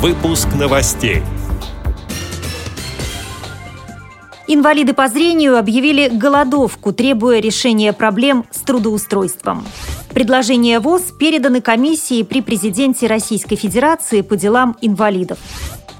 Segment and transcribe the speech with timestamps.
[0.00, 1.20] Выпуск новостей.
[4.46, 9.62] Инвалиды по зрению объявили голодовку, требуя решения проблем с трудоустройством.
[10.14, 15.36] Предложения ВОЗ переданы комиссии при президенте Российской Федерации по делам инвалидов.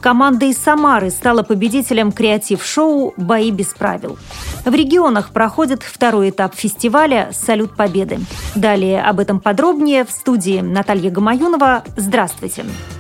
[0.01, 4.17] Команда из Самары стала победителем креатив-шоу «Бои без правил».
[4.65, 8.21] В регионах проходит второй этап фестиваля «Салют Победы».
[8.55, 11.85] Далее об этом подробнее в студии Наталья Гамаюнова.
[11.99, 12.63] Здравствуйте.
[12.63, 13.00] Здравствуйте.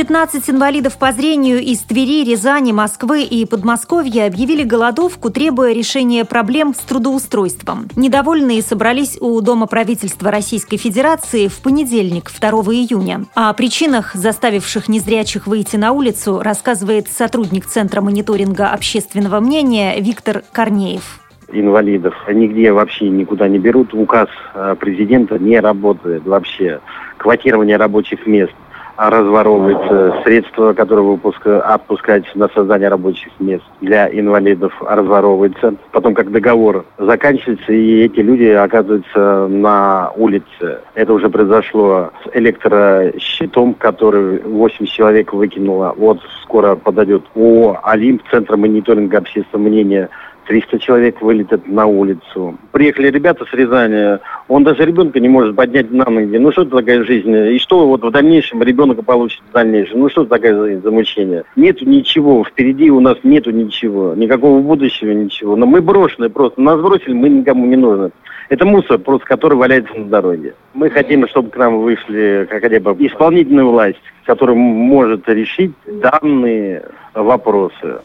[0.00, 6.72] 15 инвалидов по зрению из Твери, Рязани, Москвы и Подмосковья объявили голодовку, требуя решения проблем
[6.72, 7.86] с трудоустройством.
[7.96, 13.26] Недовольные собрались у Дома правительства Российской Федерации в понедельник, 2 июня.
[13.34, 21.20] О причинах, заставивших незрячих выйти на улицу, рассказывает сотрудник Центра мониторинга общественного мнения Виктор Корнеев
[21.52, 23.92] инвалидов нигде вообще никуда не берут.
[23.92, 26.78] Указ э, президента не работает вообще.
[27.18, 28.54] Квотирование рабочих мест–
[29.08, 35.76] разворовывается, средства, которые выпуска, отпускаются на создание рабочих мест для инвалидов, разворовывается.
[35.92, 40.80] Потом, как договор заканчивается, и эти люди оказываются на улице.
[40.94, 45.94] Это уже произошло с электрощитом, который 8 человек выкинуло.
[45.96, 50.10] Вот скоро подойдет ООО «Олимп», Центр мониторинга общественного мнения
[50.50, 52.58] 300 человек вылетят на улицу.
[52.72, 56.38] Приехали ребята с Рязани, он даже ребенка не может поднять на ноги.
[56.38, 57.32] Ну что это такая жизнь?
[57.32, 60.00] И что вот в дальнейшем ребенок получит в дальнейшем?
[60.00, 61.44] Ну что это такое замучение?
[61.54, 65.54] Нету ничего, впереди у нас нету ничего, никакого будущего ничего.
[65.54, 68.10] Но мы брошены просто, нас бросили, мы никому не нужны.
[68.48, 70.54] Это мусор, просто который валяется на дороге.
[70.74, 76.82] Мы хотим, чтобы к нам вышли хотя бы исполнительная власть, которая может решить данные
[77.14, 78.00] вопросы.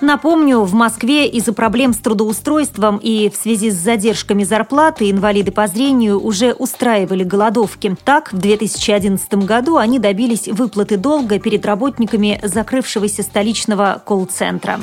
[0.00, 5.66] Напомню, в Москве из-за проблем с трудоустройством и в связи с задержками зарплаты инвалиды по
[5.66, 7.94] зрению уже устраивали голодовки.
[8.04, 14.80] Так, в 2011 году они добились выплаты долга перед работниками закрывшегося столичного колл-центра.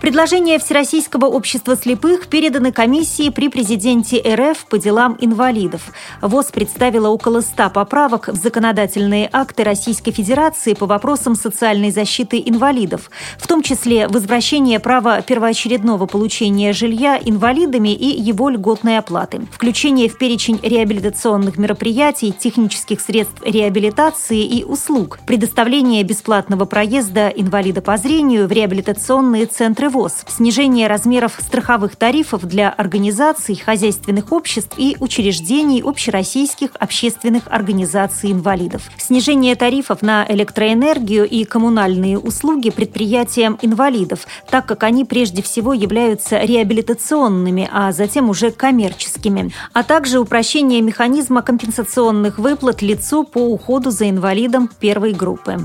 [0.00, 5.92] Предложения Всероссийского общества слепых переданы комиссии при президенте РФ по делам инвалидов.
[6.22, 13.10] ВОЗ представила около 100 поправок в законодательные акты Российской Федерации по вопросам социальной защиты инвалидов,
[13.36, 20.16] в том числе возвращение права первоочередного получения жилья инвалидами и его льготной оплаты, включение в
[20.16, 28.52] перечень реабилитационных мероприятий, технических средств реабилитации и услуг, предоставление бесплатного проезда инвалида по зрению в
[28.52, 37.42] реабилитационные центры ВОЗ, снижение размеров страховых тарифов для организаций, хозяйственных обществ и учреждений общероссийских общественных
[37.46, 45.42] организаций инвалидов, снижение тарифов на электроэнергию и коммунальные услуги предприятиям инвалидов, так как они прежде
[45.42, 53.40] всего являются реабилитационными, а затем уже коммерческими, а также упрощение механизма компенсационных выплат лицу по
[53.40, 55.58] уходу за инвалидом первой группы.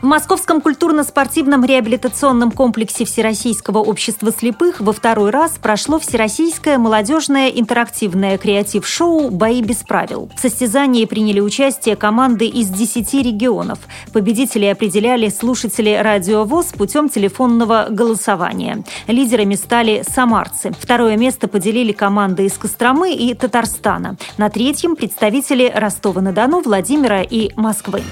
[0.00, 8.38] В Московском культурно-спортивном реабилитационном комплексе Всероссийского общества слепых во второй раз прошло Всероссийское молодежное интерактивное
[8.38, 10.30] креатив-шоу «Бои без правил».
[10.36, 13.80] В состязании приняли участие команды из 10 регионов.
[14.12, 18.84] Победители определяли слушатели радиовоз путем телефонного голосования.
[19.08, 20.70] Лидерами стали самарцы.
[20.78, 24.16] Второе место поделили команды из Костромы и Татарстана.
[24.36, 28.04] На третьем– представители Ростова-на-Дону, Владимира и Москвы.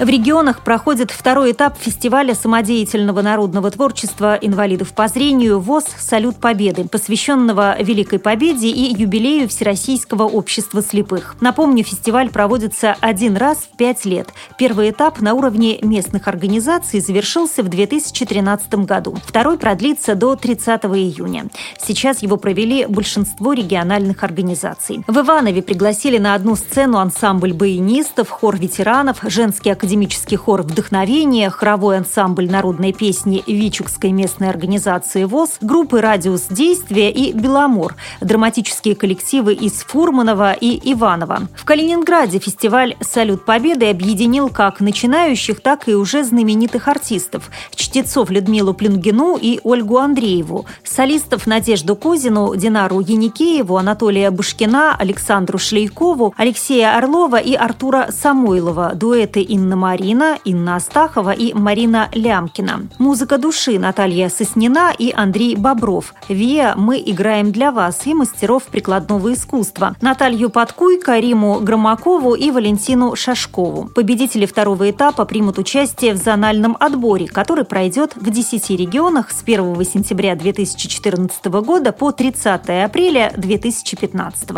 [0.00, 6.88] В регионах проходит второй этап фестиваля самодеятельного народного творчества инвалидов по зрению ВОЗ «Салют Победы»,
[6.88, 11.36] посвященного Великой Победе и юбилею Всероссийского общества слепых.
[11.42, 14.30] Напомню, фестиваль проводится один раз в пять лет.
[14.56, 19.18] Первый этап на уровне местных организаций завершился в 2013 году.
[19.26, 21.44] Второй продлится до 30 июня.
[21.78, 25.04] Сейчас его провели большинство региональных организаций.
[25.06, 31.50] В Иванове пригласили на одну сцену ансамбль баянистов, хор ветеранов, женский академический академический хор «Вдохновение»,
[31.50, 39.52] хоровой ансамбль народной песни Вичукской местной организации ВОЗ, группы «Радиус действия» и «Беломор», драматические коллективы
[39.52, 41.48] из Фурманова и Иванова.
[41.56, 48.74] В Калининграде фестиваль «Салют Победы» объединил как начинающих, так и уже знаменитых артистов– чтецов Людмилу
[48.74, 57.40] Плюнгину и Ольгу Андрееву, солистов Надежду Козину, Динару Яникееву, Анатолия Бушкина, Александру Шлейкову, Алексея Орлова
[57.40, 62.86] и Артура Самойлова, дуэты Инна Марина, Инна Астахова и Марина Лямкина.
[62.98, 66.12] Музыка души Наталья Соснина и Андрей Бобров.
[66.28, 69.96] Виа «Мы играем для вас» и мастеров прикладного искусства.
[70.02, 73.88] Наталью Подкуйко, Риму Громакову и Валентину Шашкову.
[73.94, 79.82] Победители второго этапа примут участие в зональном отборе, который пройдет в 10 регионах с 1
[79.86, 84.50] сентября 2014 года по 30 апреля 2015.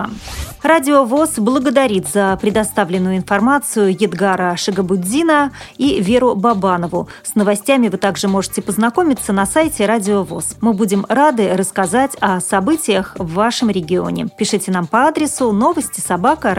[0.65, 4.57] Радио ВОЗ благодарит за предоставленную информацию Едгара
[5.03, 7.09] Шагабуддина и Веру Бабанову.
[7.23, 10.57] С новостями вы также можете познакомиться на сайте Радио ВОЗ.
[10.61, 14.29] Мы будем рады рассказать о событиях в вашем регионе.
[14.39, 16.55] Пишите нам по адресу новости собака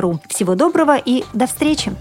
[0.00, 0.20] ру.
[0.28, 1.92] Всего доброго и до встречи!